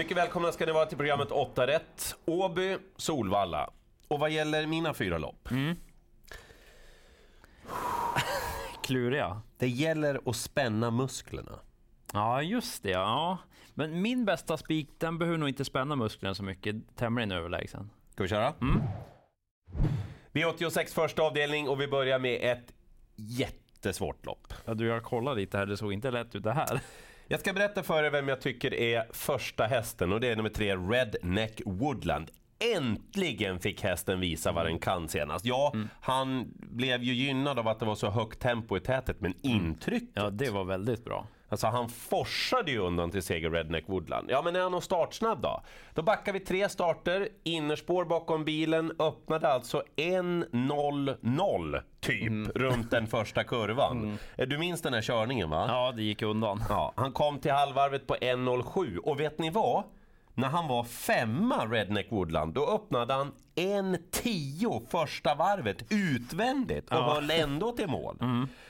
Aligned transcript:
Mycket 0.00 0.16
välkomna 0.16 0.52
ska 0.52 0.66
ni 0.66 0.72
vara 0.72 0.86
till 0.86 0.96
programmet 0.96 1.30
8 1.30 1.66
rätt. 1.66 2.16
Åby, 2.26 2.78
Solvalla. 2.96 3.70
Och 4.08 4.18
vad 4.18 4.30
gäller 4.30 4.66
mina 4.66 4.94
fyra 4.94 5.18
lopp? 5.18 5.48
Kluriga. 8.82 9.42
Det 9.58 9.68
gäller 9.68 10.20
att 10.26 10.36
spänna 10.36 10.90
musklerna. 10.90 11.58
Ja, 12.12 12.42
just 12.42 12.82
det. 12.82 12.90
Ja. 12.90 13.38
Men 13.74 14.02
min 14.02 14.24
bästa 14.24 14.56
spik, 14.56 14.88
den 14.98 15.18
behöver 15.18 15.38
nog 15.38 15.48
inte 15.48 15.64
spänna 15.64 15.96
musklerna 15.96 16.34
så 16.34 16.42
mycket. 16.42 16.76
Tämligen 16.96 17.32
överlägsen. 17.32 17.90
Ska 18.12 18.22
vi 18.22 18.28
köra? 18.28 18.54
V86 20.32 20.94
första 20.94 21.22
avdelning 21.22 21.68
och 21.68 21.80
vi 21.80 21.88
börjar 21.88 22.18
med 22.18 22.52
ett 22.52 22.72
jättesvårt 23.16 24.26
lopp. 24.26 24.54
Ja, 24.64 24.74
du, 24.74 24.86
jag 24.86 25.02
kollar 25.02 25.34
lite 25.34 25.58
här. 25.58 25.66
Det 25.66 25.76
såg 25.76 25.92
inte 25.92 26.10
lätt 26.10 26.34
ut 26.34 26.42
det 26.42 26.52
här. 26.52 26.80
Jag 27.32 27.40
ska 27.40 27.52
berätta 27.52 27.82
för 27.82 28.04
er 28.04 28.10
vem 28.10 28.28
jag 28.28 28.40
tycker 28.40 28.74
är 28.74 29.04
första 29.12 29.64
hästen 29.64 30.12
och 30.12 30.20
det 30.20 30.28
är 30.28 30.36
nummer 30.36 30.50
tre 30.50 30.76
Redneck 30.76 31.60
Woodland. 31.66 32.30
Äntligen 32.76 33.60
fick 33.60 33.82
hästen 33.82 34.20
visa 34.20 34.52
vad 34.52 34.66
den 34.66 34.78
kan 34.78 35.08
senast. 35.08 35.44
Ja, 35.44 35.72
han 36.00 36.52
blev 36.54 37.02
ju 37.02 37.12
gynnad 37.12 37.58
av 37.58 37.68
att 37.68 37.78
det 37.78 37.86
var 37.86 37.94
så 37.94 38.10
högt 38.10 38.40
tempo 38.40 38.76
i 38.76 38.80
tätet, 38.80 39.20
men 39.20 39.34
intrycket 39.42 40.10
Ja, 40.14 40.30
det 40.30 40.50
var 40.50 40.64
väldigt 40.64 41.04
bra. 41.04 41.26
Alltså 41.50 41.66
han 41.66 41.88
forsade 41.88 42.70
ju 42.70 42.78
undan 42.78 43.10
till 43.10 43.22
seger 43.22 43.50
Redneck 43.50 43.84
Woodland. 43.88 44.26
Ja 44.30 44.42
men 44.42 44.56
är 44.56 44.60
han 44.60 44.72
nog 44.72 44.82
startsnabb 44.82 45.42
då? 45.42 45.62
Då 45.94 46.02
backar 46.02 46.32
vi 46.32 46.40
tre 46.40 46.68
starter, 46.68 47.28
innerspår 47.44 48.04
bakom 48.04 48.44
bilen, 48.44 48.92
öppnade 48.98 49.52
alltså 49.52 49.82
1.00 49.96 51.82
typ 52.00 52.56
runt 52.56 52.90
den 52.90 53.06
första 53.06 53.44
kurvan. 53.44 54.18
Eh, 54.36 54.48
Du 54.48 54.58
minns 54.58 54.82
den 54.82 54.94
här 54.94 55.02
körningen 55.02 55.50
va? 55.50 55.64
Ja, 55.68 55.92
det 55.96 56.02
gick 56.02 56.22
undan. 56.22 56.62
Ja, 56.68 56.92
han 56.96 57.12
kom 57.12 57.38
till 57.38 57.52
halvvarvet 57.52 58.06
på 58.06 58.14
1.07 58.14 58.96
och 58.98 59.20
vet 59.20 59.38
ni 59.38 59.50
vad? 59.50 59.84
När 60.34 60.48
han 60.48 60.68
var 60.68 60.84
femma, 60.84 61.66
Redneck 61.66 62.06
Woodland, 62.12 62.54
då 62.54 62.66
öppnade 62.74 63.14
han 63.14 63.32
1.10 63.54 64.86
första 64.90 65.34
varvet 65.34 65.84
utvändigt 65.88 66.90
och 66.90 66.96
höll 66.96 67.30
ändå 67.30 67.72
till 67.72 67.88
mål. 67.88 68.16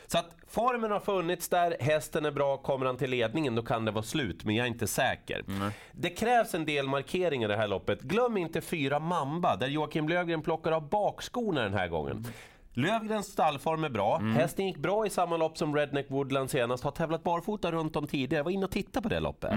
Så 0.06 0.18
att 0.18 0.36
formen 0.48 0.90
har 0.90 1.00
funnits 1.00 1.48
där, 1.48 1.76
hästen 1.80 2.24
är 2.24 2.30
bra, 2.30 2.56
kommer 2.56 2.86
han 2.86 2.96
till 2.96 3.10
ledningen 3.10 3.54
då 3.54 3.62
kan 3.62 3.84
det 3.84 3.90
vara 3.90 4.02
slut, 4.02 4.44
men 4.44 4.54
jag 4.54 4.64
är 4.64 4.68
inte 4.70 4.86
säker. 4.86 5.44
Det 5.92 6.10
krävs 6.10 6.54
en 6.54 6.64
del 6.64 6.88
markeringar 6.88 7.48
i 7.48 7.52
det 7.52 7.58
här 7.58 7.68
loppet. 7.68 8.00
Glöm 8.00 8.36
inte 8.36 8.60
fyra 8.60 8.98
Mamba, 8.98 9.56
där 9.56 9.66
Joakim 9.66 10.08
Löfgren 10.08 10.42
plockar 10.42 10.72
av 10.72 10.88
bakskorna 10.88 11.62
den 11.62 11.74
här 11.74 11.88
gången. 11.88 12.26
Lövgrens 12.72 13.26
stallform 13.26 13.84
är 13.84 13.88
bra. 13.88 14.18
Hästen 14.18 14.66
gick 14.66 14.76
bra 14.76 15.06
i 15.06 15.10
samma 15.10 15.36
lopp 15.36 15.58
som 15.58 15.76
Redneck 15.76 16.10
Woodland 16.10 16.50
senast. 16.50 16.84
Har 16.84 16.90
tävlat 16.90 17.22
barfota 17.22 17.72
runt 17.72 17.96
om 17.96 18.06
tidigare. 18.06 18.38
Jag 18.38 18.44
var 18.44 18.50
inne 18.50 18.64
och 18.64 18.70
tittade 18.70 19.02
på 19.02 19.08
det 19.08 19.20
loppet. 19.20 19.50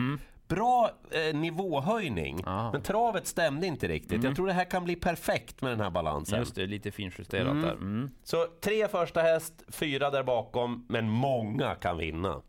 Bra 0.55 0.91
eh, 1.11 1.35
nivåhöjning, 1.35 2.41
Ja. 2.45 2.71
men 2.71 2.81
travet 2.81 3.27
stämde 3.27 3.67
inte 3.67 3.87
riktigt. 3.87 4.23
Jag 4.23 4.35
tror 4.35 4.47
det 4.47 4.53
här 4.53 4.65
kan 4.65 4.83
bli 4.83 4.95
perfekt 4.95 5.61
med 5.61 5.71
den 5.71 5.79
här 5.79 5.89
balansen. 5.89 6.39
Just 6.39 6.55
det, 6.55 6.65
lite 6.67 6.91
finjusterat 6.91 7.61
där. 7.61 7.71
Mm. 7.71 8.09
Så 8.23 8.45
tre 8.61 8.87
första 8.87 9.21
häst, 9.21 9.63
fyra 9.67 10.09
där 10.09 10.23
bakom, 10.23 10.85
men 10.89 11.09
många 11.09 11.75
kan 11.75 11.97
vinna. 11.97 12.41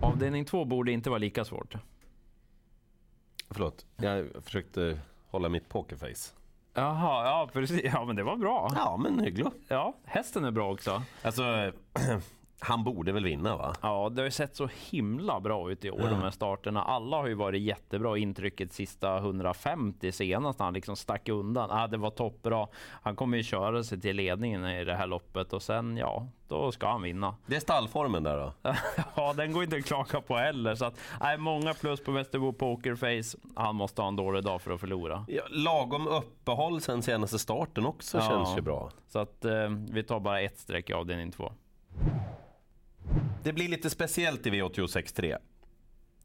Avdelning 0.00 0.44
två 0.44 0.64
borde 0.64 0.92
inte 0.92 1.10
vara 1.10 1.18
lika 1.18 1.44
svårt. 1.44 1.74
Förlåt, 3.50 3.86
jag 3.96 4.28
försökte 4.44 4.98
hålla 5.30 5.48
mitt 5.48 5.68
pokerface. 5.68 6.34
Jaha, 6.74 7.24
ja 7.24 7.48
precis. 7.52 7.80
Ja, 7.84 8.04
men 8.04 8.16
det 8.16 8.22
var 8.22 8.36
bra. 8.36 8.72
Ja, 8.76 8.96
men 8.96 9.20
hyggligt. 9.20 9.50
Ja, 9.68 9.94
hästen 10.04 10.44
är 10.44 10.50
bra 10.50 10.72
också. 10.72 11.02
Alltså, 11.22 11.42
han 12.64 12.84
borde 12.84 13.12
väl 13.12 13.24
vinna 13.24 13.56
va? 13.56 13.74
Ja, 13.82 14.08
det 14.08 14.20
har 14.22 14.24
ju 14.24 14.30
sett 14.30 14.56
så 14.56 14.68
himla 14.90 15.40
bra 15.40 15.70
ut 15.70 15.84
i 15.84 15.90
år, 15.90 15.98
de 15.98 16.22
här 16.22 16.30
starterna. 16.30 16.82
Alla 16.82 17.16
har 17.16 17.26
ju 17.26 17.34
varit 17.34 17.62
jättebra. 17.62 18.18
Intrycket 18.18 18.72
sista 18.72 19.16
150 19.18 20.12
senast 20.12 20.58
när 20.58 20.64
han 20.66 20.74
liksom 20.74 20.96
stack 20.96 21.28
undan. 21.28 21.70
Ah, 21.70 21.86
det 21.86 21.96
var 21.96 22.10
toppbra. 22.10 22.68
Han 23.02 23.16
kommer 23.16 23.36
ju 23.36 23.42
köra 23.42 23.82
sig 23.84 24.00
till 24.00 24.16
ledningen 24.16 24.66
i 24.66 24.84
det 24.84 24.94
här 24.94 25.06
loppet 25.06 25.52
och 25.52 25.62
sen, 25.62 25.96
ja, 25.96 26.26
då 26.48 26.72
ska 26.72 26.86
han 26.90 27.02
vinna. 27.02 27.36
Det 27.46 27.56
är 27.56 27.60
stallformen 27.60 28.22
där 28.22 28.36
då. 28.36 28.52
ja, 29.16 29.32
den 29.32 29.52
går 29.52 29.64
inte 29.64 29.76
att 29.76 29.84
klaga 29.84 30.20
på 30.20 30.36
heller. 30.36 30.74
Så 30.74 30.84
att, 30.84 30.94
nej, 31.20 31.38
många 31.38 31.74
plus 31.74 32.04
på 32.04 32.12
Västerbo 32.12 32.52
Pokerface. 32.52 33.38
Han 33.54 33.76
måste 33.76 34.02
ha 34.02 34.08
en 34.08 34.16
dålig 34.16 34.44
dag 34.44 34.62
för 34.62 34.70
att 34.74 34.80
förlora. 34.80 35.24
Ja, 35.28 35.42
lagom 35.50 36.06
uppehåll 36.08 36.80
sen 36.80 37.02
senaste 37.02 37.38
starten 37.38 37.86
också 37.86 38.18
Ja. 38.18 38.28
känns 38.28 38.58
ju 38.58 38.60
bra. 38.60 38.90
Så 39.08 39.18
att 39.18 39.44
eh, 39.44 39.68
vi 39.90 40.02
tar 40.02 40.20
bara 40.20 40.40
ett 40.40 40.58
streck 40.58 40.90
i 40.90 40.92
avdelning 40.92 41.32
två. 41.32 41.52
Det 43.42 43.52
blir 43.52 43.68
lite 43.68 43.90
speciellt 43.90 44.46
i 44.46 44.50
V86 44.50 45.14
3. 45.16 45.38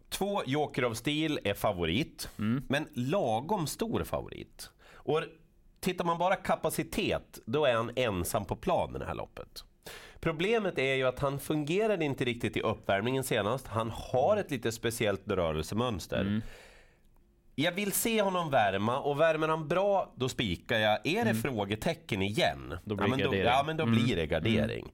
Två 0.10 0.42
Joker 0.46 0.86
of 0.86 0.98
Steel 0.98 1.40
är 1.44 1.54
favorit, 1.54 2.30
men 2.68 2.88
lagom 2.94 3.68
stor 3.68 4.04
favorit. 4.04 4.70
Och 4.94 5.22
tittar 5.80 6.06
man 6.06 6.18
bara 6.18 6.36
kapacitet, 6.36 7.40
då 7.46 7.66
är 7.66 7.74
han 7.74 7.92
ensam 7.96 8.46
på 8.46 8.56
planen 8.56 8.96
i 8.96 9.00
det 9.00 9.06
här 9.06 9.16
loppet. 9.16 9.64
Problemet 10.20 10.78
är 10.78 10.96
ju 10.96 11.04
att 11.04 11.20
han 11.20 11.40
fungerade 11.40 12.06
inte 12.06 12.26
riktigt 12.26 12.58
i 12.58 12.62
uppvärmningen 12.62 13.24
senast. 13.24 13.68
Han 13.68 13.92
har 13.92 14.38
ett 14.38 14.52
lite 14.52 14.72
speciellt 14.72 15.28
rörelsemönster. 15.28 16.42
Jag 17.56 17.72
vill 17.72 17.92
se 17.92 18.22
honom 18.22 18.50
värma 18.50 19.00
och 19.00 19.20
värmer 19.20 19.48
han 19.48 19.68
bra, 19.68 20.14
då 20.16 20.30
spikar 20.30 20.80
jag. 20.80 21.08
Är 21.08 21.26
det 21.26 21.36
frågetecken 21.36 22.22
igen, 22.22 22.64
Mm. 22.66 22.80
Då 22.84 22.96
blir 22.96 23.08
ja, 23.08 23.16
men 23.16 23.20
då. 23.20 23.34
Mm. 23.34 23.46
ja, 23.46 23.64
men 23.66 23.78
då 23.78 23.86
blir 23.86 24.16
det 24.16 24.28
gardering. 24.28 24.92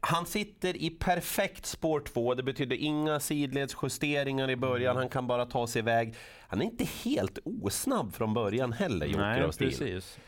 Han 0.00 0.26
sitter 0.26 0.76
i 0.76 0.90
perfekt 0.90 1.66
spår 1.66 2.00
2, 2.00 2.34
det 2.34 2.42
betyder 2.42 2.76
inga 2.76 3.20
sidledsjusteringar 3.20 4.50
i 4.50 4.56
början, 4.56 4.90
Mm. 4.90 4.96
han 4.96 5.08
kan 5.08 5.26
bara 5.26 5.46
ta 5.46 5.66
sig 5.66 5.78
iväg. 5.80 6.14
Han 6.48 6.60
är 6.60 6.64
inte 6.64 6.84
helt 7.04 7.38
osnabb 7.62 8.14
från 8.14 8.34
början 8.34 8.72
heller, 8.72 9.06
Joker 9.06 9.50
Steel. 9.50 9.70
precis. 9.70 10.18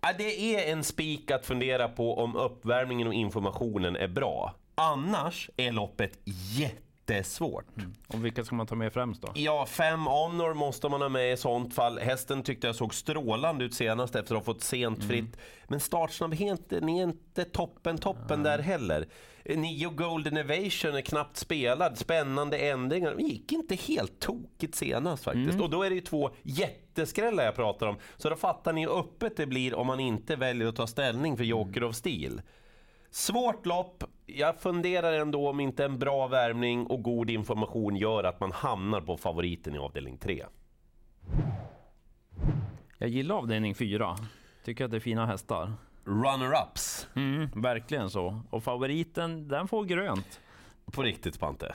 Ja, 0.00 0.08
det 0.18 0.56
är 0.56 0.72
en 0.72 0.84
spik 0.84 1.30
att 1.30 1.46
fundera 1.46 1.88
på 1.88 2.18
om 2.18 2.36
uppvärmningen 2.36 3.06
och 3.08 3.14
informationen 3.14 3.96
är 3.96 4.08
bra. 4.08 4.54
Annars 4.74 5.50
är 5.56 5.72
loppet 5.72 6.18
jättesvårt. 7.16 7.66
Och 8.06 8.24
vilka 8.24 8.44
ska 8.44 8.54
man 8.54 8.66
ta 8.66 8.74
med 8.74 8.92
främst 8.92 9.22
då? 9.22 9.32
Ja, 9.34 9.66
fem 9.66 10.06
honor 10.06 10.54
måste 10.54 10.88
man 10.88 11.02
ha 11.02 11.08
med 11.08 11.32
i 11.32 11.36
sånt 11.36 11.74
fall. 11.74 11.98
Hästen 11.98 12.42
tyckte 12.42 12.66
jag 12.66 12.76
såg 12.76 12.94
strålande 12.94 13.64
ut 13.64 13.74
senast 13.74 14.16
efter 14.16 14.34
att 14.34 14.46
ha 14.46 14.54
fått 14.54 14.62
sent 14.62 15.04
fritt. 15.04 15.36
Men 15.68 15.80
startsnabbheten 15.80 16.88
är 16.88 17.02
inte 17.02 17.44
toppen 17.44 17.98
toppen 17.98 18.42
där 18.42 18.58
heller. 18.58 19.08
Nio 19.44 19.90
Golden 19.90 20.36
Evasion 20.36 20.94
är 20.94 21.00
knappt 21.00 21.36
spelad. 21.36 21.98
Spännande 21.98 22.58
ändringar. 22.58 23.14
Det 23.16 23.22
gick 23.22 23.52
inte 23.52 23.74
helt 23.74 24.20
tokigt 24.20 24.74
senast 24.74 25.24
faktiskt. 25.24 25.60
Och 25.60 25.70
då 25.70 25.82
är 25.82 25.90
det 25.90 25.94
ju 25.94 26.00
två 26.00 26.30
jätteskrällar 26.42 27.44
jag 27.44 27.54
pratar 27.54 27.86
om. 27.86 27.96
Så 28.16 28.30
då 28.30 28.36
fattar 28.36 28.72
ni 28.72 28.80
hur 28.80 28.98
öppet 28.98 29.36
det 29.36 29.46
blir 29.46 29.74
om 29.74 29.86
man 29.86 30.00
inte 30.00 30.36
väljer 30.36 30.68
att 30.68 30.76
ta 30.76 30.86
ställning 30.86 31.36
för 31.36 31.44
Joker 31.44 31.84
of 31.84 31.96
Steel. 31.96 32.42
Svårt 33.10 33.66
lopp. 33.66 34.04
Jag 34.34 34.60
funderar 34.60 35.12
ändå 35.12 35.48
om 35.48 35.60
inte 35.60 35.84
en 35.84 35.98
bra 35.98 36.26
värmning 36.26 36.86
och 36.86 37.02
god 37.02 37.30
information 37.30 37.96
gör 37.96 38.24
att 38.24 38.40
man 38.40 38.52
hamnar 38.52 39.00
på 39.00 39.16
favoriten 39.16 39.74
i 39.74 39.78
avdelning 39.78 40.18
3. 40.18 40.44
Jag 42.98 43.08
gillar 43.08 43.34
avdelning 43.34 43.74
fyra. 43.74 44.16
Tycker 44.64 44.84
att 44.84 44.90
det 44.90 44.96
är 44.96 45.00
fina 45.00 45.26
hästar. 45.26 45.72
Runner-ups. 46.04 47.06
Mm, 47.14 47.48
verkligen 47.54 48.10
så. 48.10 48.40
Och 48.50 48.64
favoriten, 48.64 49.48
den 49.48 49.68
får 49.68 49.84
grönt. 49.84 50.40
På 50.92 51.02
riktigt 51.02 51.34
Spante. 51.34 51.74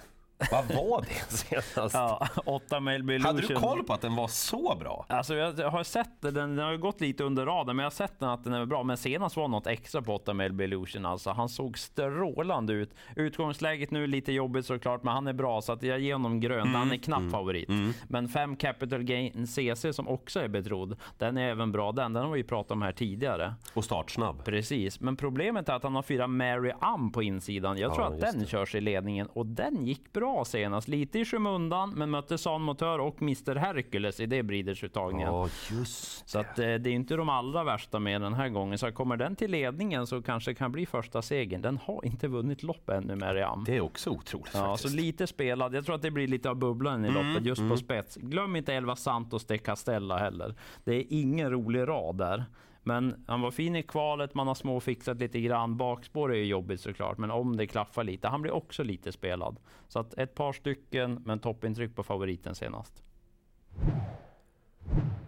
Vad 0.51 0.65
var 0.65 1.01
det 1.01 1.35
senast? 1.35 1.93
Ja, 1.95 2.27
åtta 2.45 2.79
Melby 2.79 3.19
Hade 3.19 3.41
du 3.41 3.55
koll 3.55 3.83
på 3.83 3.93
att 3.93 4.01
den 4.01 4.15
var 4.15 4.27
så 4.27 4.75
bra? 4.79 5.05
Alltså 5.09 5.35
jag 5.35 5.69
har 5.71 5.83
sett 5.83 6.21
den, 6.21 6.33
den 6.33 6.57
har 6.59 6.71
ju 6.71 6.77
gått 6.77 7.01
lite 7.01 7.23
under 7.23 7.45
radarn, 7.45 7.75
men 7.75 7.83
jag 7.83 7.85
har 7.85 7.95
sett 7.95 8.19
den 8.19 8.29
att 8.29 8.43
den 8.43 8.53
är 8.53 8.65
bra. 8.65 8.83
Men 8.83 8.97
senast 8.97 9.35
var 9.37 9.47
något 9.47 9.67
extra 9.67 10.01
på 10.01 10.15
8 10.15 10.33
Melby 10.33 10.63
Illusion. 10.63 11.05
Alltså, 11.05 11.29
han 11.31 11.49
såg 11.49 11.77
strålande 11.77 12.73
ut. 12.73 12.93
Utgångsläget 13.15 13.91
nu 13.91 14.03
är 14.03 14.07
lite 14.07 14.31
jobbigt 14.31 14.65
såklart, 14.65 15.03
men 15.03 15.13
han 15.13 15.27
är 15.27 15.33
bra 15.33 15.61
så 15.61 15.71
att 15.71 15.83
jag 15.83 15.99
ger 15.99 16.13
honom 16.13 16.39
grönt. 16.39 16.75
Han 16.75 16.91
är 16.91 16.97
knapp 16.97 17.31
favorit. 17.31 17.69
Men 18.07 18.29
5 18.29 18.55
Capital 18.55 19.03
Gain 19.03 19.47
CC 19.47 19.85
som 19.95 20.07
också 20.07 20.39
är 20.39 20.47
betrodd, 20.47 20.97
den 21.17 21.37
är 21.37 21.49
även 21.49 21.71
bra 21.71 21.91
den. 21.91 22.13
Den 22.13 22.23
har 22.25 22.31
vi 22.31 22.43
pratat 22.43 22.71
om 22.71 22.81
här 22.81 22.91
tidigare. 22.91 23.53
Och 23.73 23.83
startsnabb. 23.85 24.45
Precis, 24.45 24.99
men 24.99 25.15
problemet 25.15 25.69
är 25.69 25.73
att 25.73 25.83
han 25.83 25.95
har 25.95 26.01
fyra 26.03 26.27
Mary 26.27 26.71
Am 26.81 27.11
på 27.11 27.23
insidan. 27.23 27.77
Jag 27.77 27.93
tror 27.93 28.05
Ja, 28.05 28.13
att 28.13 28.33
den 28.33 28.45
körs 28.45 28.75
i 28.75 28.81
ledningen 28.81 29.27
och 29.27 29.45
den 29.45 29.85
gick 29.85 30.13
bra 30.13 30.26
senast. 30.45 30.87
Lite 30.87 31.19
i 31.19 31.25
skymundan, 31.25 31.89
men 31.95 32.09
mötte 32.09 32.37
San 32.37 32.61
Motör 32.61 32.99
och 32.99 33.21
Mr 33.21 33.55
Hercules 33.55 34.19
i 34.19 34.25
det 34.25 34.43
Breeders-uttagningen. 34.43 35.27
Ja, 35.33 35.49
just 35.71 36.29
Så 36.29 36.39
att, 36.39 36.59
eh, 36.59 36.65
det 36.65 36.89
är 36.89 36.93
inte 36.93 37.15
de 37.15 37.29
allra 37.29 37.63
värsta 37.63 37.99
med 37.99 38.21
den 38.21 38.33
här 38.33 38.49
gången. 38.49 38.77
Så 38.77 38.91
kommer 38.91 39.17
den 39.17 39.35
till 39.35 39.51
ledningen 39.51 40.07
så 40.07 40.21
kanske 40.21 40.51
det 40.51 40.55
kan 40.55 40.71
bli 40.71 40.85
första 40.85 41.21
segern. 41.21 41.61
Den 41.61 41.77
har 41.77 42.05
inte 42.05 42.27
vunnit 42.27 42.63
lopp 42.63 42.89
ännu, 42.89 43.15
Mary 43.15 43.41
Am. 43.41 43.63
Det 43.63 43.75
är 43.77 43.81
också 43.81 44.09
otroligt 44.09 44.51
Ja, 44.53 44.59
faktiskt. 44.59 44.89
så 44.89 44.95
lite 44.95 45.27
spelad. 45.27 45.75
Jag 45.75 45.85
tror 45.85 45.95
att 45.95 46.01
det 46.01 46.11
blir 46.11 46.27
lite 46.27 46.49
av 46.49 46.55
bubblan 46.55 47.05
i 47.05 47.09
loppet 47.11 47.45
just 47.45 47.69
på 47.69 47.77
spets. 47.77 48.15
Glöm 48.15 48.55
inte 48.55 48.73
Elva 48.73 48.95
Santos 48.95 49.45
de 49.45 49.57
Castella 49.57 50.17
heller. 50.17 50.55
Det 50.83 50.95
är 50.95 51.03
ingen 51.09 51.51
rolig 51.51 51.87
rad 51.87 52.17
där. 52.17 52.45
Men 52.87 53.23
han 53.27 53.41
var 53.41 53.51
fin 53.51 53.75
i 53.75 53.83
kvalet, 53.83 54.33
man 54.33 54.47
har 54.47 54.55
småfixat 54.55 55.17
lite 55.17 55.39
grann. 55.41 55.77
Bakspår 55.77 56.33
är 56.33 56.37
ju 56.37 56.45
jobbigt 56.45 56.81
såklart, 56.81 57.17
men 57.17 57.31
om 57.31 57.57
det 57.57 57.67
klaffar 57.67 58.03
lite. 58.03 58.27
Han 58.27 58.41
blir 58.41 58.51
också 58.51 58.83
lite 58.83 59.11
spelad. 59.11 59.59
Så 59.87 59.99
att 59.99 60.13
ett 60.13 60.35
par 60.35 60.53
stycken, 60.53 61.21
men 61.25 61.39
toppintryck 61.39 61.95
på 61.95 62.03
favoriten 62.03 62.55
senast. 62.55 63.03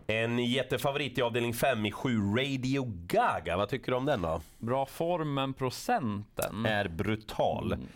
En 0.08 0.40
jättefavorit 0.40 1.18
i 1.18 1.22
avdelning 1.22 1.54
5 1.54 1.86
i 1.86 1.92
7, 1.92 2.10
Radio 2.18 2.94
Gaga. 3.08 3.58
Vad 3.58 3.70
tycker 3.70 3.92
du 3.92 3.98
om 3.98 4.06
den 4.06 4.22
då? 4.22 4.42
Bra 4.58 4.86
form, 4.86 5.34
men 5.34 5.54
procenten? 5.54 6.66
Är 6.66 6.88
brutal. 6.88 7.74
Mm. 7.74 7.88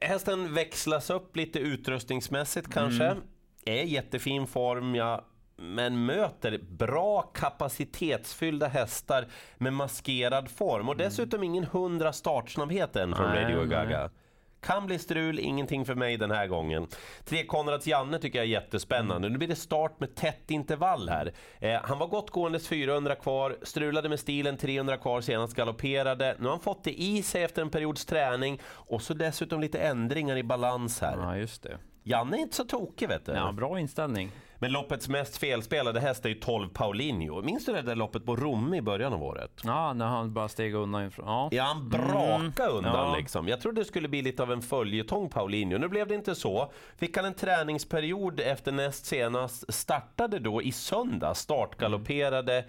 Hästen 0.00 0.54
växlas 0.54 1.10
upp 1.10 1.36
lite 1.36 1.58
utrustningsmässigt 1.58 2.72
kanske. 2.72 3.04
Mm. 3.04 3.22
Är 3.64 3.82
jättefin 3.82 4.46
form, 4.46 4.94
ja. 4.94 5.24
Men 5.56 6.06
möter 6.06 6.58
bra 6.58 7.22
kapacitetsfyllda 7.22 8.66
hästar 8.66 9.26
med 9.58 9.72
maskerad 9.72 10.50
form. 10.50 10.88
Och 10.88 10.96
dessutom 10.96 11.42
ingen 11.42 11.64
hundra 11.64 12.12
startsnabbhet 12.12 12.96
än 12.96 13.14
från 13.14 13.30
Nej, 13.30 13.44
Radio 13.44 13.56
nej. 13.56 13.66
Gaga. 13.66 14.10
Kan 14.60 14.86
bli 14.86 14.98
strul, 14.98 15.38
ingenting 15.38 15.84
för 15.84 15.94
mig 15.94 16.16
den 16.16 16.30
här 16.30 16.46
gången. 16.46 16.86
Tre 17.24 17.44
Konrads 17.46 17.86
Janne 17.86 18.18
tycker 18.18 18.38
jag 18.38 18.46
är 18.46 18.50
jättespännande. 18.50 19.28
Nu 19.28 19.38
blir 19.38 19.48
det 19.48 19.56
start 19.56 20.00
med 20.00 20.14
tätt 20.14 20.50
intervall 20.50 21.08
här. 21.08 21.32
Eh, 21.60 21.80
han 21.82 21.98
var 21.98 22.06
gott 22.06 22.30
gåendes 22.30 22.68
400 22.68 23.14
kvar, 23.14 23.56
strulade 23.62 24.08
med 24.08 24.20
stilen 24.20 24.56
300 24.56 24.96
kvar 24.96 25.20
senast, 25.20 25.54
galopperade. 25.54 26.36
Nu 26.38 26.44
har 26.44 26.50
han 26.50 26.60
fått 26.60 26.84
det 26.84 27.00
i 27.00 27.22
sig 27.22 27.42
efter 27.42 27.62
en 27.62 27.70
periods 27.70 28.04
träning 28.04 28.60
och 28.66 29.02
så 29.02 29.14
dessutom 29.14 29.60
lite 29.60 29.78
ändringar 29.78 30.36
i 30.36 30.42
balans 30.42 31.00
här. 31.00 31.16
Ja, 31.20 31.36
just 31.36 31.62
det. 31.62 31.78
Janne 32.02 32.36
är 32.36 32.40
inte 32.40 32.56
så 32.56 32.64
tokig 32.64 33.08
vet 33.08 33.26
du. 33.26 33.32
Ja, 33.32 33.52
bra 33.52 33.80
inställning. 33.80 34.30
Men 34.58 34.72
loppets 34.72 35.08
mest 35.08 35.36
felspelade 35.36 36.00
häst 36.00 36.24
är 36.24 36.28
ju 36.28 36.34
12 36.34 36.68
Paulinho. 36.68 37.42
Minns 37.42 37.64
du 37.64 37.72
det 37.72 37.82
där 37.82 37.94
loppet 37.94 38.26
på 38.26 38.36
Romme 38.36 38.76
i 38.76 38.82
början 38.82 39.12
av 39.12 39.22
året? 39.22 39.50
Ja, 39.64 39.92
när 39.92 40.06
han 40.06 40.32
bara 40.32 40.48
steg 40.48 40.74
undan 40.74 41.06
ifrån. 41.06 41.26
Ja. 41.26 41.48
Ja, 41.52 41.62
han 41.62 41.88
brakade 41.88 42.70
undan 42.70 43.10
ja. 43.10 43.16
liksom. 43.16 43.48
Jag 43.48 43.60
trodde 43.60 43.80
det 43.80 43.84
skulle 43.84 44.08
bli 44.08 44.22
lite 44.22 44.42
av 44.42 44.52
en 44.52 44.62
följetong 44.62 45.28
Paulinho. 45.28 45.78
Nu 45.78 45.88
blev 45.88 46.06
det 46.08 46.14
inte 46.14 46.34
så. 46.34 46.72
Fick 46.96 47.16
han 47.16 47.26
en 47.26 47.34
träningsperiod 47.34 48.40
efter 48.40 48.72
näst 48.72 49.06
senast. 49.06 49.74
Startade 49.74 50.38
då 50.38 50.62
i 50.62 50.72
söndag, 50.72 51.34
startgalopperade. 51.34 52.64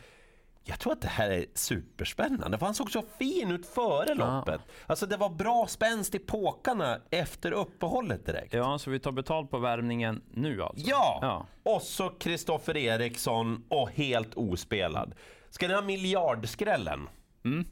Jag 0.69 0.79
tror 0.79 0.93
att 0.93 1.01
det 1.01 1.07
här 1.07 1.29
är 1.29 1.45
superspännande, 1.53 2.57
för 2.57 2.65
han 2.65 2.75
såg 2.75 2.91
så 2.91 3.03
fin 3.19 3.51
ut 3.51 3.65
före 3.65 4.13
loppet. 4.15 4.61
Alltså 4.87 5.05
det 5.05 5.17
var 5.17 5.29
bra 5.29 5.67
spänst 5.67 6.15
i 6.15 6.19
påkarna 6.19 7.01
efter 7.09 7.51
uppehållet 7.51 8.25
direkt. 8.25 8.53
ja, 8.53 8.79
så 8.79 8.89
vi 8.89 8.99
tar 8.99 9.11
betalt 9.11 9.51
på 9.51 9.57
värmningen 9.59 10.21
nu 10.31 10.63
alltså? 10.63 10.85
Ja! 10.89 11.19
Ja. 11.21 11.45
Och 11.63 11.81
så 11.81 12.09
Kristoffer 12.09 12.77
Eriksson 12.77 13.63
och 13.69 13.89
helt 13.91 14.33
ospelad. 14.33 15.15
Ska 15.49 15.67
ni 15.67 15.73
ha 15.73 15.81
miljardskrällen? 15.81 17.09
Mm. 17.45 17.65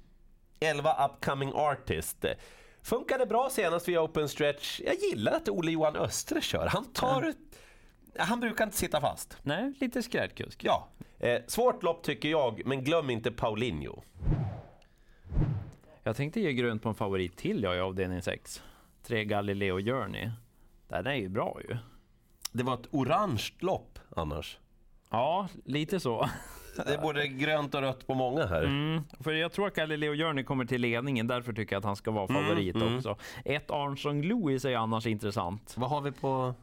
11 0.59 1.06
upcoming 1.06 1.53
artist. 1.53 2.25
Funkade 2.81 3.25
bra 3.25 3.50
senast 3.50 3.88
via 3.88 4.01
open 4.01 4.30
stretch. 4.30 4.81
Jag 4.86 4.95
gillar 4.95 5.31
att 5.31 5.50
Ole 5.50 5.71
Johan 5.71 5.95
Östre 5.95 6.41
kör. 6.41 6.68
Han 6.68 6.86
tar... 6.86 7.33
Han 8.17 8.39
brukar 8.39 8.63
inte 8.63 8.77
sitta 8.77 9.01
fast. 9.01 9.38
Nej, 9.44 9.73
lite 9.79 10.03
skrädkusk. 10.03 10.63
Ja. 10.63 10.88
Eh, 11.19 11.41
svårt 11.47 11.83
lopp 11.83 12.03
tycker 12.03 12.29
jag, 12.29 12.62
men 12.65 12.83
glöm 12.83 13.09
inte 13.09 13.31
Paulinho. 13.31 14.01
Jag 16.03 16.15
tänkte 16.15 16.39
ge 16.39 16.53
grönt 16.53 16.83
på 16.83 16.89
en 16.89 16.95
favorit 16.95 17.38
till 17.38 17.63
jag 17.63 17.75
i 17.75 17.79
avdelning 17.79 18.21
6. 18.21 18.63
Tre 19.03 19.25
Galileo 19.25 19.79
Journey. 19.79 20.29
Den 20.88 21.07
är 21.07 21.15
ju 21.15 21.29
bra 21.29 21.59
ju. 21.69 21.77
Det 22.51 22.63
var 22.63 22.73
ett 22.73 22.88
orange 22.91 23.44
lopp 23.59 24.00
annars. 24.15 24.57
Ja, 25.09 25.47
lite 25.65 26.00
så. 26.00 26.29
Det 26.75 26.94
är 26.94 27.01
både 27.01 27.27
grönt 27.27 27.75
och 27.75 27.81
rött 27.81 28.07
på 28.07 28.13
många 28.13 28.45
här. 28.45 28.63
Mm, 28.63 29.03
för 29.19 29.31
jag 29.33 29.51
tror 29.51 29.67
att 29.67 29.75
Galileo 29.75 30.13
Journey 30.15 30.44
kommer 30.44 30.65
till 30.65 30.81
ledningen, 30.81 31.27
därför 31.27 31.53
tycker 31.53 31.75
jag 31.75 31.79
att 31.79 31.85
han 31.85 31.95
ska 31.95 32.12
vara 32.12 32.27
favorit 32.27 32.75
mm. 32.75 32.97
också. 32.97 33.17
Ett 33.45 33.71
Armstrong 33.71 34.23
Louis 34.23 34.65
är 34.65 34.75
annars 34.75 35.07
intressant. 35.07 35.73
Vad 35.77 35.89
har 35.89 36.01
vi 36.01 36.12
på... 36.12 36.53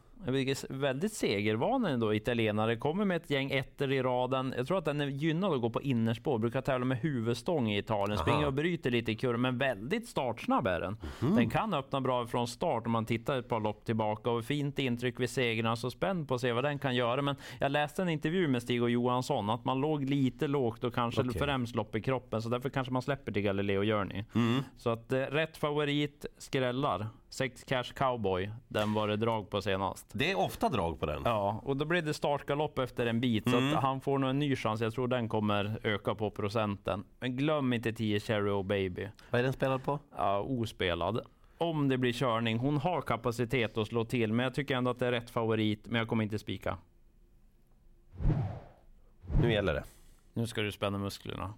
Väldigt 0.69 1.13
segervan 1.13 1.85
ändå, 1.85 2.13
italienare. 2.13 2.75
Kommer 2.75 3.05
med 3.05 3.17
ett 3.17 3.29
gäng 3.29 3.51
ettor 3.51 3.91
i 3.91 4.01
raden. 4.01 4.53
Jag 4.57 4.67
tror 4.67 4.77
att 4.77 4.85
den 4.85 5.01
är 5.01 5.07
gynnad 5.07 5.53
att 5.53 5.61
gå 5.61 5.69
på 5.69 5.81
innerspår. 5.81 6.39
Brukar 6.39 6.61
tävla 6.61 6.85
med 6.85 6.97
huvudstång 6.97 7.69
i 7.69 7.77
Italien. 7.77 8.17
Springer 8.17 8.37
Aha. 8.37 8.47
och 8.47 8.53
bryter 8.53 8.91
lite 8.91 9.11
i 9.11 9.15
kurvan, 9.15 9.41
men 9.41 9.57
väldigt 9.57 10.07
startsnabb 10.09 10.67
är 10.67 10.79
den. 10.79 10.97
Mhm. 11.19 11.35
Den 11.35 11.49
kan 11.49 11.73
öppna 11.73 12.01
bra 12.01 12.27
från 12.27 12.47
start 12.47 12.85
om 12.85 12.91
man 12.91 13.05
tittar 13.05 13.39
ett 13.39 13.49
par 13.49 13.59
lopp 13.59 13.85
tillbaka. 13.85 14.29
Och 14.29 14.45
fint 14.45 14.79
intryck 14.79 15.19
vid 15.19 15.29
segrarna. 15.29 15.75
Så 15.75 15.91
spänd 15.91 16.27
på 16.27 16.35
att 16.35 16.41
se 16.41 16.51
vad 16.51 16.63
den 16.63 16.79
kan 16.79 16.95
göra. 16.95 17.21
Men 17.21 17.35
jag 17.59 17.71
läste 17.71 18.01
en 18.01 18.09
intervju 18.09 18.47
med 18.47 18.61
Stig 18.61 18.83
och 18.83 18.89
Johansson 18.89 19.49
att 19.49 19.65
man 19.65 19.81
låg 19.81 20.03
lite 20.03 20.47
lågt 20.47 20.83
och 20.83 20.95
kanske 20.95 21.21
Okej. 21.21 21.39
främst 21.41 21.75
lopp 21.75 21.95
i 21.95 22.01
kroppen. 22.01 22.41
Så 22.41 22.49
därför 22.49 22.69
kanske 22.69 22.93
man 22.93 23.01
släpper 23.01 23.31
till 23.31 23.41
Galileo 23.41 23.81
Journey. 23.83 24.23
Mm. 24.35 24.63
Så 24.77 24.89
att 24.89 25.11
eh, 25.11 25.19
rätt 25.19 25.57
favorit 25.57 26.25
skrällar. 26.37 27.07
Sex 27.33 27.63
Cash 27.63 27.83
Cowboy, 27.95 28.51
den 28.67 28.93
var 28.93 29.07
det 29.07 29.15
drag 29.17 29.49
på 29.49 29.61
senast. 29.61 30.05
Det 30.13 30.31
är 30.31 30.39
ofta 30.39 30.69
drag 30.69 30.99
på 30.99 31.05
den. 31.05 31.21
Ja, 31.25 31.61
och 31.63 31.77
då 31.77 31.85
blev 31.85 32.05
det 32.05 32.13
startgalopp 32.13 32.79
efter 32.79 33.05
en 33.05 33.19
bit, 33.21 33.49
så 33.49 33.57
Mm. 33.57 33.73
att 33.77 33.83
han 33.83 34.01
får 34.01 34.17
nog 34.19 34.29
en 34.29 34.39
ny 34.39 34.55
chans. 34.55 34.81
Jag 34.81 34.93
tror 34.93 35.07
den 35.07 35.29
kommer 35.29 35.79
öka 35.83 36.15
på 36.15 36.31
procenten. 36.31 37.03
Men 37.19 37.35
glöm 37.37 37.73
inte 37.73 37.93
10 37.93 38.19
Cherry 38.19 38.49
och 38.51 38.65
Baby. 38.65 39.07
Vad 39.29 39.39
är 39.39 39.43
den 39.43 39.53
spelad 39.53 39.83
på? 39.83 39.99
Ja, 40.17 40.39
ospelad. 40.39 41.19
Om 41.57 41.87
det 41.89 41.97
blir 41.97 42.13
körning, 42.13 42.57
hon 42.57 42.77
har 42.77 43.01
kapacitet 43.01 43.77
att 43.77 43.87
slå 43.87 44.05
till, 44.05 44.33
men 44.33 44.43
jag 44.43 44.53
tycker 44.53 44.75
ändå 44.75 44.91
att 44.91 44.99
det 44.99 45.07
är 45.07 45.11
rätt 45.11 45.29
favorit, 45.29 45.85
men 45.87 45.99
jag 45.99 46.07
kommer 46.07 46.23
inte 46.23 46.39
spika. 46.39 46.77
Nu 49.41 49.51
gäller 49.53 49.73
det. 49.73 49.83
Nu 50.33 50.47
ska 50.47 50.61
du 50.61 50.71
spänna 50.71 50.97
musklerna. 50.97 51.53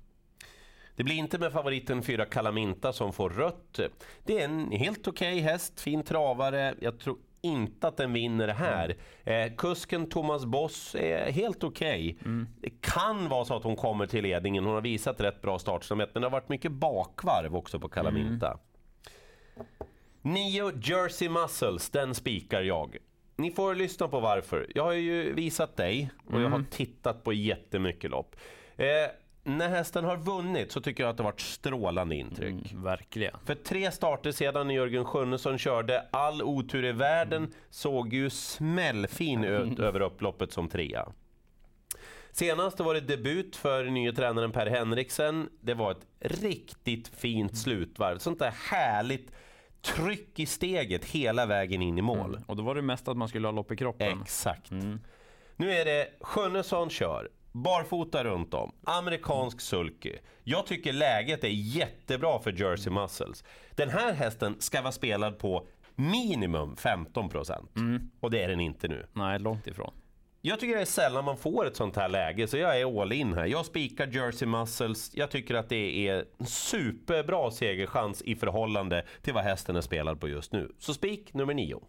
Det 0.96 1.04
blir 1.04 1.16
inte 1.16 1.40
med 1.40 1.52
favoriten 1.52 2.04
4 2.04 2.26
Kalaminta 2.26 2.94
som 2.94 3.14
får 3.14 3.30
rött. 3.30 3.80
Det 4.24 4.40
är 4.40 4.46
en 4.46 4.72
helt 4.72 5.08
okej 5.08 5.40
häst, 5.40 5.82
fin 5.82 6.04
travare. 6.04 6.76
Jag 6.80 7.00
tror 7.00 7.18
inte 7.42 7.88
att 7.88 7.98
den 7.98 8.14
vinner 8.14 8.48
här. 8.48 8.96
Eh, 9.24 9.56
kusken 9.58 10.10
Thomas 10.10 10.46
Boss 10.46 10.96
är 10.96 11.32
helt 11.32 11.64
okej. 11.64 12.18
Det 12.62 12.70
kan 12.70 13.30
vara 13.30 13.46
så 13.46 13.56
att 13.56 13.64
hon 13.64 13.76
kommer 13.76 14.06
till 14.06 14.24
ledningen. 14.24 14.66
Hon 14.66 14.74
har 14.74 14.82
visat 14.82 15.22
rätt 15.22 15.42
bra 15.42 15.60
startsnabbhet, 15.60 16.10
men 16.14 16.22
det 16.22 16.28
har 16.28 16.32
varit 16.32 16.50
mycket 16.50 16.72
bakvarv 16.72 17.56
också 17.56 17.80
på 17.80 17.90
Kalaminta. 17.90 18.58
Nio 20.22 20.72
Jersey 20.84 21.30
Muscles, 21.30 21.90
den 21.90 22.16
spikar 22.16 22.62
jag. 22.62 22.98
Ni 23.36 23.52
får 23.52 23.76
lyssna 23.76 24.08
på 24.08 24.20
varför. 24.20 24.72
Jag 24.76 24.84
har 24.84 24.94
ju 24.94 25.34
visat 25.34 25.78
dig 25.78 26.10
och 26.28 26.42
jag 26.42 26.50
har 26.50 26.64
tittat 26.72 27.24
på 27.24 27.34
jättemycket 27.34 28.12
lopp. 28.12 28.36
Eh, 28.78 28.86
när 29.46 29.70
hästen 29.70 30.04
har 30.04 30.18
vunnit 30.18 30.72
så 30.72 30.82
tycker 30.82 31.04
jag 31.04 31.10
att 31.10 31.18
det 31.18 31.24
har 31.24 31.32
varit 31.32 31.42
strålande 31.42 32.16
intryck. 32.16 32.72
Mm, 32.72 32.84
verkligen. 32.84 33.38
För 33.46 33.56
tre 33.56 33.92
starter 33.92 34.32
sedan 34.32 34.68
när 34.68 34.76
Jörgen 34.76 35.06
Sjunnesson 35.06 35.58
körde 35.58 36.08
all 36.12 36.42
otur 36.42 36.86
i 36.86 36.92
världen 36.92 37.54
såg 37.70 38.14
ju 38.14 38.30
smällfin 38.30 39.44
ut 39.44 39.80
över 39.90 40.00
upploppet 40.00 40.52
som 40.52 40.70
trea. 40.70 41.08
Senast 42.32 42.80
var 42.80 42.94
det 42.94 43.02
debut 43.02 43.56
för 43.56 43.86
nye 43.86 44.14
tränaren 44.14 44.52
Per 44.52 44.66
Henriksen. 44.66 45.50
Det 45.62 45.74
var 45.74 45.92
ett 45.92 46.08
riktigt 46.20 47.08
fint 47.08 47.58
slutvarv. 47.58 48.18
Sånt 48.18 48.40
där 48.40 48.54
härligt 48.70 49.32
tryck 49.82 50.40
i 50.40 50.46
steget 50.46 51.06
hela 51.06 51.46
vägen 51.46 51.82
in 51.82 51.98
i 51.98 52.02
mål. 52.02 52.40
Och 52.48 52.56
då 52.56 52.64
var 52.64 52.76
det 52.76 52.82
mest 52.82 53.08
att 53.08 53.18
man 53.18 53.28
skulle 53.28 53.48
ha 53.48 53.52
lopp 53.52 53.72
i 53.72 53.78
kroppen. 53.78 54.22
Exakt. 54.22 54.72
Nu 55.56 55.72
är 55.72 55.86
det 55.86 56.10
Sjunnesson 56.20 56.90
kör. 56.90 57.30
Barfota 57.56 58.24
runt 58.24 58.54
om. 58.54 58.72
Amerikansk 58.84 59.62
sulky. 59.62 60.14
Jag 60.44 60.68
tycker 60.68 60.94
läget 60.94 61.44
är 61.44 61.48
jättebra 61.48 62.40
för 62.40 62.52
Jersey 62.52 62.94
Muscles. 62.94 63.44
Den 63.76 63.90
här 63.90 64.14
hästen 64.14 64.56
ska 64.60 64.82
vara 64.82 64.92
spelad 64.92 65.40
på 65.40 65.68
minimum 65.96 66.76
15%. 66.76 67.66
Och 68.20 68.32
det 68.32 68.44
är 68.44 68.48
den 68.48 68.60
inte 68.60 68.88
nu. 68.88 69.08
Nej, 69.14 69.40
långt 69.40 69.68
ifrån. 69.68 69.94
Jag 70.42 70.60
tycker 70.60 70.76
det 70.76 70.82
är 70.82 70.86
sällan 70.86 71.26
man 71.26 71.38
får 71.38 71.68
ett 71.68 71.76
sånt 71.76 71.96
här 71.96 72.10
läge, 72.10 72.48
så 72.48 72.58
jag 72.58 72.82
är 72.82 73.02
all 73.02 73.12
in 73.12 73.34
här. 73.34 73.46
Jag 73.46 73.66
spikar 73.66 74.08
Jersey 74.08 74.48
Muscles. 74.48 75.12
Jag 75.16 75.32
tycker 75.32 75.56
att 75.56 75.70
det 75.70 76.08
är 76.08 76.26
en 76.38 76.46
superbra 76.46 77.52
segerchans 77.52 78.22
i 78.22 78.36
förhållande 78.36 79.06
till 79.22 79.34
vad 79.34 79.44
hästen 79.44 79.76
är 79.76 79.82
spelad 79.82 80.20
på 80.20 80.28
just 80.28 80.52
nu. 80.52 80.72
Så 80.80 80.94
spik 80.94 81.34
nummer 81.34 81.54
nio. 81.54 81.82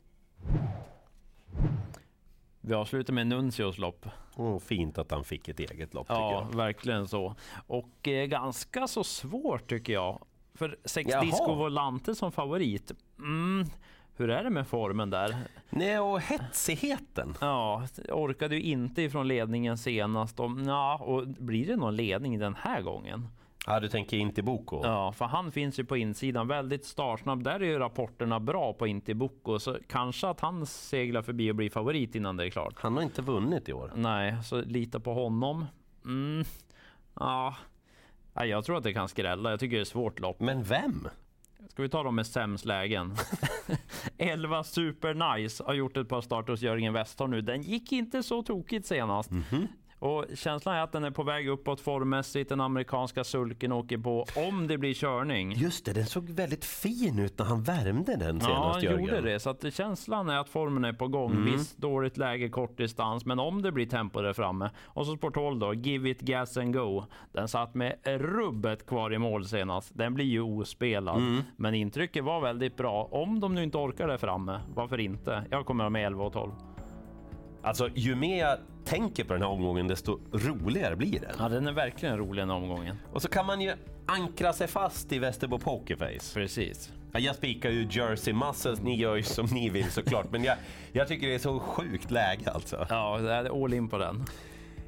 Vi 2.66 2.74
avslutar 2.74 3.12
med 3.12 3.26
Nuncios 3.26 3.78
lopp. 3.78 4.06
Oh, 4.36 4.58
fint 4.58 4.98
att 4.98 5.10
han 5.10 5.24
fick 5.24 5.48
ett 5.48 5.60
eget 5.60 5.94
lopp 5.94 6.06
Ja, 6.08 6.48
verkligen 6.54 7.08
så. 7.08 7.34
Och 7.66 8.08
eh, 8.08 8.26
ganska 8.26 8.86
så 8.86 9.04
svårt 9.04 9.68
tycker 9.68 9.92
jag. 9.92 10.24
För 10.54 10.78
sex 10.84 11.10
Jaha. 11.10 11.24
Disco 11.24 11.54
Volante 11.54 12.14
som 12.14 12.32
favorit. 12.32 12.92
Mm, 13.18 13.64
hur 14.16 14.30
är 14.30 14.44
det 14.44 14.50
med 14.50 14.66
formen 14.66 15.10
där? 15.10 15.36
Nej, 15.70 15.98
och 15.98 16.20
hetsigheten. 16.20 17.34
Ja, 17.40 17.86
orkade 18.08 18.56
ju 18.56 18.62
inte 18.62 19.02
ifrån 19.02 19.28
ledningen 19.28 19.78
senast. 19.78 20.40
Och, 20.40 20.50
ja, 20.66 20.96
och 20.96 21.26
blir 21.28 21.66
det 21.66 21.76
någon 21.76 21.96
ledning 21.96 22.38
den 22.38 22.54
här 22.54 22.82
gången? 22.82 23.28
Ja, 23.68 23.80
du 23.80 23.88
tänker 23.88 24.16
inte 24.16 24.42
Boko? 24.42 24.80
Ja, 24.82 25.12
för 25.12 25.24
han 25.24 25.52
finns 25.52 25.78
ju 25.78 25.84
på 25.84 25.96
insidan 25.96 26.48
väldigt 26.48 26.84
startsnabb. 26.84 27.42
Där 27.42 27.60
är 27.60 27.64
ju 27.64 27.78
rapporterna 27.78 28.40
bra 28.40 28.72
på 28.72 28.86
Intiboko, 28.86 29.58
så 29.58 29.76
kanske 29.88 30.28
att 30.28 30.40
han 30.40 30.66
seglar 30.66 31.22
förbi 31.22 31.50
och 31.50 31.54
blir 31.54 31.70
favorit 31.70 32.14
innan 32.14 32.36
det 32.36 32.46
är 32.46 32.50
klart. 32.50 32.74
Han 32.76 32.96
har 32.96 33.02
inte 33.02 33.22
vunnit 33.22 33.68
i 33.68 33.72
år. 33.72 33.92
Nej, 33.94 34.36
så 34.44 34.60
lita 34.60 35.00
på 35.00 35.14
honom. 35.14 35.66
Mm. 36.04 36.44
Ja. 37.14 37.54
Ja, 38.34 38.46
jag 38.46 38.64
tror 38.64 38.76
att 38.76 38.84
det 38.84 38.92
kan 38.92 39.08
skrälla. 39.08 39.50
Jag 39.50 39.60
tycker 39.60 39.76
det 39.76 39.80
är 39.80 39.82
ett 39.82 39.88
svårt 39.88 40.20
lopp. 40.20 40.40
Men 40.40 40.62
vem? 40.62 41.08
Ska 41.68 41.82
vi 41.82 41.88
ta 41.88 42.02
dem 42.02 42.14
med 42.14 42.26
sämst 42.26 42.64
lägen? 42.64 43.16
11 44.18 44.64
Super 44.64 45.36
Nice 45.36 45.64
har 45.64 45.74
gjort 45.74 45.96
ett 45.96 46.08
par 46.08 46.20
starter 46.20 46.52
hos 46.52 46.62
Jörgen 46.62 46.92
Westholm 46.92 47.30
nu. 47.30 47.40
Den 47.40 47.62
gick 47.62 47.92
inte 47.92 48.22
så 48.22 48.42
tokigt 48.42 48.86
senast. 48.86 49.30
Mm 49.30 49.42
-hmm. 49.42 49.66
Och 49.98 50.24
känslan 50.34 50.74
är 50.74 50.82
att 50.82 50.92
den 50.92 51.04
är 51.04 51.10
på 51.10 51.22
väg 51.22 51.48
uppåt 51.48 51.80
formmässigt. 51.80 52.48
Den 52.48 52.60
amerikanska 52.60 53.24
sulken 53.24 53.72
åker 53.72 53.98
på 53.98 54.26
om 54.48 54.66
det 54.66 54.78
blir 54.78 54.94
körning. 54.94 55.52
Just 55.52 55.84
det, 55.84 55.92
den 55.92 56.06
såg 56.06 56.30
väldigt 56.30 56.64
fin 56.64 57.18
ut 57.18 57.38
när 57.38 57.46
han 57.46 57.62
värmde 57.62 58.16
den 58.16 58.40
senast. 58.40 58.48
Ja, 58.48 58.72
han 58.72 58.82
Jörgen. 58.82 59.00
gjorde 59.00 59.20
det. 59.20 59.40
Så 59.40 59.50
att 59.50 59.74
känslan 59.74 60.28
är 60.28 60.38
att 60.38 60.48
formen 60.48 60.84
är 60.84 60.92
på 60.92 61.08
gång. 61.08 61.32
Mm. 61.32 61.52
Visst, 61.52 61.78
dåligt 61.78 62.16
läge, 62.16 62.48
kort 62.48 62.76
distans. 62.76 63.26
Men 63.26 63.38
om 63.38 63.62
det 63.62 63.72
blir 63.72 63.86
tempo 63.86 64.22
där 64.22 64.32
framme. 64.32 64.70
Och 64.84 65.06
så 65.06 65.16
sport 65.16 65.34
12 65.34 65.58
då, 65.58 65.74
Give 65.74 66.10
it 66.10 66.20
gas 66.20 66.56
and 66.56 66.74
go. 66.74 67.04
Den 67.32 67.48
satt 67.48 67.74
med 67.74 67.96
rubbet 68.04 68.86
kvar 68.86 69.14
i 69.14 69.18
mål 69.18 69.44
senast. 69.44 69.90
Den 69.94 70.14
blir 70.14 70.24
ju 70.24 70.40
ospelad. 70.40 71.16
Mm. 71.16 71.42
Men 71.56 71.74
intrycket 71.74 72.24
var 72.24 72.40
väldigt 72.40 72.76
bra. 72.76 73.08
Om 73.10 73.40
de 73.40 73.54
nu 73.54 73.62
inte 73.62 73.78
orkar 73.78 74.08
där 74.08 74.18
framme, 74.18 74.60
varför 74.74 75.00
inte? 75.00 75.44
Jag 75.50 75.66
kommer 75.66 75.88
med 75.88 76.06
11 76.06 76.24
och 76.24 76.32
12. 76.32 76.52
Alltså, 77.66 77.88
ju 77.94 78.14
mer 78.14 78.38
jag 78.38 78.58
tänker 78.84 79.24
på 79.24 79.32
den 79.32 79.42
här 79.42 79.48
omgången, 79.48 79.88
desto 79.88 80.20
roligare 80.32 80.96
blir 80.96 81.20
den. 81.20 81.30
Ja, 81.38 81.48
den 81.48 81.66
är 81.66 81.72
verkligen 81.72 82.18
rolig 82.18 82.42
den 82.42 82.50
här 82.50 82.56
omgången. 82.56 82.96
Och 83.12 83.22
så 83.22 83.28
kan 83.28 83.46
man 83.46 83.60
ju 83.60 83.72
ankra 84.06 84.52
sig 84.52 84.66
fast 84.66 85.12
i 85.12 85.18
Västerbo 85.18 85.58
Pokerface. 85.58 86.34
Precis. 86.34 86.92
Ja, 87.12 87.20
jag 87.20 87.36
spikar 87.36 87.70
ju 87.70 87.88
Jersey 87.90 88.34
Muscles, 88.34 88.80
ni 88.80 88.96
gör 88.96 89.16
ju 89.16 89.22
som 89.22 89.46
ni 89.46 89.68
vill 89.68 89.90
såklart, 89.90 90.26
men 90.32 90.44
jag, 90.44 90.56
jag 90.92 91.08
tycker 91.08 91.26
det 91.26 91.34
är 91.34 91.38
så 91.38 91.58
sjukt 91.58 92.10
läge 92.10 92.50
alltså. 92.50 92.86
Ja, 92.90 93.18
det 93.18 93.32
är 93.32 93.64
all 93.64 93.74
in 93.74 93.88
på 93.88 93.98
den. 93.98 94.24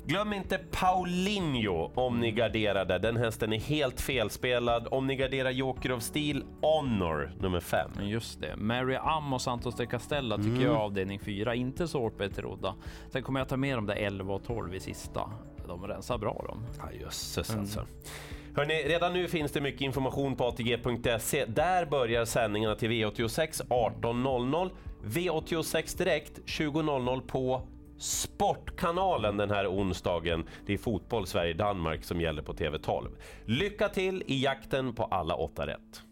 Glöm 0.08 0.32
inte 0.32 0.58
Paulinho 0.70 1.90
om 1.94 2.20
ni 2.20 2.30
garderade. 2.30 2.98
Den 2.98 3.16
hästen 3.16 3.52
är 3.52 3.58
helt 3.58 4.00
felspelad. 4.00 4.88
Om 4.90 5.06
ni 5.06 5.16
garderar 5.16 5.50
Joker 5.50 5.92
of 5.92 6.02
Steel, 6.02 6.44
Honor 6.60 7.32
nummer 7.40 7.60
5. 7.60 7.90
Just 8.02 8.40
det. 8.40 8.56
Mary 8.56 8.96
Am 9.00 9.32
och 9.32 9.42
Santos 9.42 9.76
de 9.76 9.86
Castella 9.86 10.36
tycker 10.36 10.50
mm. 10.50 10.62
jag 10.62 10.76
avdelning 10.76 11.20
4. 11.20 11.54
Inte 11.54 11.88
så 11.88 12.00
hårt 12.00 12.18
betrodda. 12.18 12.74
Sen 13.10 13.22
kommer 13.22 13.40
jag 13.40 13.48
ta 13.48 13.56
med 13.56 13.76
de 13.76 13.86
där 13.86 13.94
11 13.94 14.34
och 14.34 14.44
12 14.44 14.74
i 14.74 14.80
sista. 14.80 15.30
De 15.66 15.86
rensar 15.86 16.18
bra 16.18 16.44
de. 16.48 16.66
Ja, 16.78 17.00
jösses 17.00 17.50
mm. 17.50 17.60
alltså. 17.60 17.86
Hörrni, 18.56 18.74
redan 18.74 19.12
nu 19.12 19.28
finns 19.28 19.52
det 19.52 19.60
mycket 19.60 19.80
information 19.80 20.36
på 20.36 20.44
ATG.se. 20.44 21.44
Där 21.44 21.86
börjar 21.86 22.24
sändningarna 22.24 22.74
till 22.74 22.90
V86 22.90 23.68
18.00. 23.68 24.70
V86 25.04 25.98
direkt 25.98 26.38
20.00 26.38 27.20
på 27.20 27.62
Sportkanalen 27.98 29.36
den 29.36 29.50
här 29.50 29.66
onsdagen. 29.66 30.44
Det 30.66 30.74
är 30.74 30.78
fotboll 30.78 31.26
Sverige-Danmark 31.26 32.04
som 32.04 32.20
gäller 32.20 32.42
på 32.42 32.52
TV12. 32.52 33.08
Lycka 33.44 33.88
till 33.88 34.22
i 34.26 34.44
jakten 34.44 34.94
på 34.94 35.04
alla 35.04 35.34
åtta 35.34 35.66
rätt! 35.66 36.02